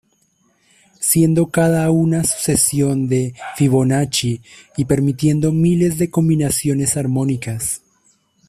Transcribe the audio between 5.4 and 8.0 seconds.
miles de combinaciones armónicas.